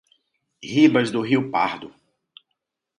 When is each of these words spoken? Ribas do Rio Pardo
Ribas 0.63 1.11
do 1.11 1.21
Rio 1.21 1.51
Pardo 1.51 1.93